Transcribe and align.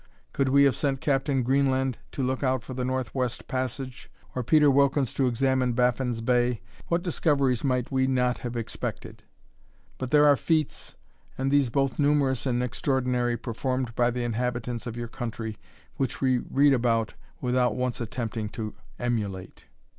Could 0.33 0.49
we 0.49 0.63
have 0.63 0.75
sent 0.75 0.99
Captain 0.99 1.43
Greenland 1.43 1.99
to 2.13 2.23
look 2.23 2.41
out 2.41 2.63
for 2.63 2.73
the 2.73 2.83
north 2.83 3.13
west 3.13 3.47
passage, 3.47 4.09
or 4.33 4.41
Peter 4.43 4.71
Wilkins 4.71 5.13
to 5.13 5.27
examine 5.27 5.73
Baffin's 5.73 6.21
Bay, 6.21 6.63
what 6.87 7.03
discoveries 7.03 7.63
might 7.63 7.91
we 7.91 8.07
not 8.07 8.39
have 8.39 8.57
expected? 8.57 9.21
But 9.99 10.09
there 10.09 10.25
are 10.25 10.35
feats, 10.35 10.95
and 11.37 11.51
these 11.51 11.69
both 11.69 11.99
numerous 11.99 12.47
and 12.47 12.63
extraordinary, 12.63 13.37
performed 13.37 13.93
by 13.93 14.09
the 14.09 14.23
inhabitants 14.23 14.87
of 14.87 14.97
your 14.97 15.07
country, 15.07 15.59
which 15.97 16.19
we 16.19 16.39
read 16.39 16.73
without 17.39 17.75
once 17.75 18.01
attempting 18.01 18.49
to 18.49 18.73
emulate. 18.97 19.65